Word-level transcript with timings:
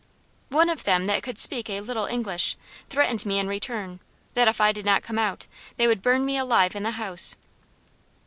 One 0.49 0.67
of 0.71 0.83
them 0.83 1.05
that 1.05 1.21
could 1.21 1.37
speak 1.37 1.69
a 1.69 1.79
little 1.79 2.07
English, 2.07 2.57
threatened 2.89 3.23
me 3.23 3.37
in 3.37 3.47
return, 3.47 3.99
'that 4.33 4.47
if 4.47 4.59
I 4.59 4.71
did 4.71 4.83
not 4.83 5.03
come 5.03 5.19
out, 5.19 5.45
they 5.77 5.85
would 5.85 6.01
burn 6.01 6.25
me 6.25 6.37
alive 6.39 6.75
in 6.75 6.81
the 6.81 6.89
house.' 6.97 7.35